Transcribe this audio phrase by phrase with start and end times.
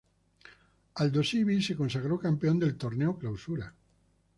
[0.95, 3.71] Aldosivi se consagró campeón del Torneo Clausura.